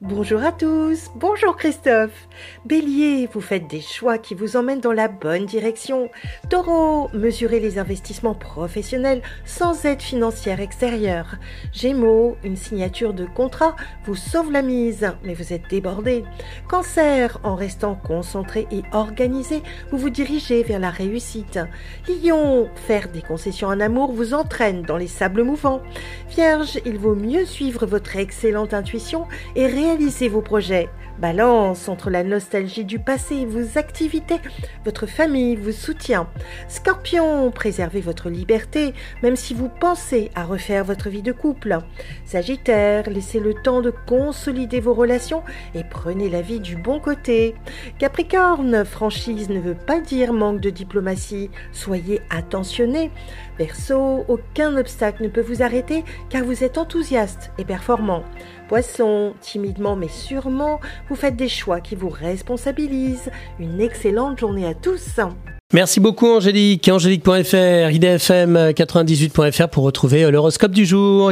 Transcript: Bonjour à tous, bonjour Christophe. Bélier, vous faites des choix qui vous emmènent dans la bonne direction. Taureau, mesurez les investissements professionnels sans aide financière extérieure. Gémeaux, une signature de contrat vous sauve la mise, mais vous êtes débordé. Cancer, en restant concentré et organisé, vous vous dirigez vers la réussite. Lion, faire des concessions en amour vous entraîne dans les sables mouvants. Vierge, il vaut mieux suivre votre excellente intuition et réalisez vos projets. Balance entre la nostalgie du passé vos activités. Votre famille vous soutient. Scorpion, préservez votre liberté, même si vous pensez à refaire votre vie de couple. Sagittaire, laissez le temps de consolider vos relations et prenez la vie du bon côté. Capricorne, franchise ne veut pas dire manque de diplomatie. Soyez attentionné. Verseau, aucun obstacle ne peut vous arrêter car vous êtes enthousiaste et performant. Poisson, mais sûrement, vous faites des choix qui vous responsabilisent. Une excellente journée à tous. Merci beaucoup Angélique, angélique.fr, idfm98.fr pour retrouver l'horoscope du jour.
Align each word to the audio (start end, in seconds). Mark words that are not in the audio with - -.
Bonjour 0.00 0.44
à 0.44 0.52
tous, 0.52 1.10
bonjour 1.16 1.56
Christophe. 1.56 2.28
Bélier, 2.64 3.28
vous 3.32 3.40
faites 3.40 3.66
des 3.66 3.80
choix 3.80 4.16
qui 4.16 4.36
vous 4.36 4.56
emmènent 4.56 4.78
dans 4.78 4.92
la 4.92 5.08
bonne 5.08 5.44
direction. 5.44 6.08
Taureau, 6.48 7.08
mesurez 7.14 7.58
les 7.58 7.80
investissements 7.80 8.36
professionnels 8.36 9.22
sans 9.44 9.86
aide 9.86 10.00
financière 10.00 10.60
extérieure. 10.60 11.34
Gémeaux, 11.72 12.36
une 12.44 12.54
signature 12.54 13.12
de 13.12 13.24
contrat 13.24 13.74
vous 14.04 14.14
sauve 14.14 14.52
la 14.52 14.62
mise, 14.62 15.10
mais 15.24 15.34
vous 15.34 15.52
êtes 15.52 15.68
débordé. 15.68 16.22
Cancer, 16.68 17.40
en 17.42 17.56
restant 17.56 17.96
concentré 17.96 18.68
et 18.70 18.82
organisé, 18.92 19.64
vous 19.90 19.98
vous 19.98 20.10
dirigez 20.10 20.62
vers 20.62 20.78
la 20.78 20.90
réussite. 20.90 21.58
Lion, 22.06 22.70
faire 22.86 23.08
des 23.08 23.22
concessions 23.22 23.66
en 23.66 23.80
amour 23.80 24.12
vous 24.12 24.32
entraîne 24.32 24.82
dans 24.82 24.96
les 24.96 25.08
sables 25.08 25.42
mouvants. 25.42 25.82
Vierge, 26.30 26.78
il 26.86 26.98
vaut 26.98 27.16
mieux 27.16 27.44
suivre 27.44 27.84
votre 27.84 28.14
excellente 28.14 28.74
intuition 28.74 29.26
et 29.56 29.66
réalisez 29.88 30.28
vos 30.28 30.42
projets. 30.42 30.90
Balance 31.18 31.88
entre 31.88 32.10
la 32.10 32.22
nostalgie 32.22 32.84
du 32.84 32.98
passé 32.98 33.44
vos 33.44 33.78
activités. 33.78 34.38
Votre 34.84 35.06
famille 35.06 35.56
vous 35.56 35.72
soutient. 35.72 36.28
Scorpion, 36.68 37.50
préservez 37.50 38.00
votre 38.00 38.28
liberté, 38.28 38.94
même 39.22 39.34
si 39.34 39.52
vous 39.52 39.68
pensez 39.68 40.30
à 40.36 40.44
refaire 40.44 40.84
votre 40.84 41.08
vie 41.08 41.22
de 41.22 41.32
couple. 41.32 41.78
Sagittaire, 42.24 43.10
laissez 43.10 43.40
le 43.40 43.54
temps 43.54 43.80
de 43.80 43.92
consolider 44.06 44.78
vos 44.78 44.94
relations 44.94 45.42
et 45.74 45.82
prenez 45.82 46.28
la 46.28 46.42
vie 46.42 46.60
du 46.60 46.76
bon 46.76 47.00
côté. 47.00 47.54
Capricorne, 47.98 48.84
franchise 48.84 49.48
ne 49.48 49.58
veut 49.58 49.74
pas 49.74 50.00
dire 50.00 50.32
manque 50.32 50.60
de 50.60 50.70
diplomatie. 50.70 51.50
Soyez 51.72 52.20
attentionné. 52.30 53.10
Verseau, 53.58 54.24
aucun 54.28 54.76
obstacle 54.76 55.24
ne 55.24 55.28
peut 55.28 55.40
vous 55.40 55.62
arrêter 55.62 56.04
car 56.28 56.44
vous 56.44 56.62
êtes 56.62 56.78
enthousiaste 56.78 57.50
et 57.58 57.64
performant. 57.64 58.22
Poisson, 58.68 59.32
mais 59.78 60.08
sûrement, 60.08 60.80
vous 61.08 61.16
faites 61.16 61.36
des 61.36 61.48
choix 61.48 61.80
qui 61.80 61.94
vous 61.94 62.08
responsabilisent. 62.08 63.30
Une 63.58 63.80
excellente 63.80 64.38
journée 64.38 64.66
à 64.66 64.74
tous. 64.74 65.20
Merci 65.74 66.00
beaucoup 66.00 66.28
Angélique, 66.28 66.88
angélique.fr, 66.88 67.90
idfm98.fr 67.92 69.68
pour 69.68 69.84
retrouver 69.84 70.30
l'horoscope 70.30 70.72
du 70.72 70.86
jour. 70.86 71.26